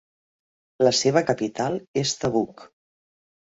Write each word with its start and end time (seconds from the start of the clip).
La 0.87 0.93
seva 1.01 1.23
capital 1.29 1.79
és 2.05 2.17
Tabuk. 2.25 2.67